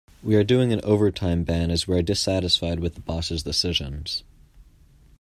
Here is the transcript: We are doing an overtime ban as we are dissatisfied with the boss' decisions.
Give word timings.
We 0.23 0.33
are 0.33 0.43
doing 0.43 0.73
an 0.73 0.81
overtime 0.83 1.43
ban 1.43 1.69
as 1.69 1.87
we 1.87 1.95
are 1.95 2.01
dissatisfied 2.01 2.79
with 2.79 2.95
the 2.95 3.01
boss' 3.01 3.43
decisions. 3.43 4.23